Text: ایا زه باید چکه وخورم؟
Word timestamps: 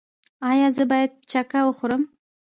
ایا 0.49 0.67
زه 0.77 0.83
باید 0.91 1.11
چکه 1.31 1.59
وخورم؟ 1.65 2.03